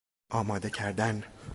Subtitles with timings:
[0.29, 1.23] آماده کردن